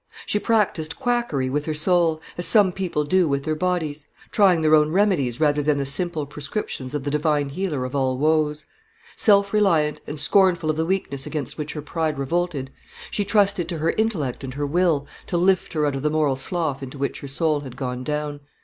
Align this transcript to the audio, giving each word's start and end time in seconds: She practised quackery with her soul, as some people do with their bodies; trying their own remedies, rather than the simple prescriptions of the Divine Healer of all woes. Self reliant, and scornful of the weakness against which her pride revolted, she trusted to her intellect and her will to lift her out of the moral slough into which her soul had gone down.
She 0.25 0.39
practised 0.39 0.95
quackery 0.97 1.47
with 1.47 1.65
her 1.65 1.75
soul, 1.75 2.23
as 2.35 2.47
some 2.47 2.71
people 2.71 3.03
do 3.03 3.27
with 3.27 3.43
their 3.43 3.53
bodies; 3.53 4.07
trying 4.31 4.61
their 4.61 4.73
own 4.73 4.89
remedies, 4.91 5.39
rather 5.39 5.61
than 5.61 5.77
the 5.77 5.85
simple 5.85 6.25
prescriptions 6.25 6.95
of 6.95 7.03
the 7.03 7.11
Divine 7.11 7.49
Healer 7.49 7.85
of 7.85 7.93
all 7.95 8.17
woes. 8.17 8.65
Self 9.15 9.53
reliant, 9.53 10.01
and 10.07 10.19
scornful 10.19 10.71
of 10.71 10.75
the 10.75 10.87
weakness 10.87 11.27
against 11.27 11.55
which 11.59 11.73
her 11.73 11.83
pride 11.83 12.17
revolted, 12.17 12.71
she 13.11 13.23
trusted 13.23 13.69
to 13.69 13.77
her 13.77 13.91
intellect 13.95 14.43
and 14.43 14.55
her 14.55 14.65
will 14.65 15.05
to 15.27 15.37
lift 15.37 15.73
her 15.73 15.85
out 15.85 15.95
of 15.95 16.01
the 16.01 16.09
moral 16.09 16.35
slough 16.35 16.81
into 16.81 16.97
which 16.97 17.19
her 17.19 17.27
soul 17.27 17.59
had 17.59 17.77
gone 17.77 18.03
down. 18.03 18.39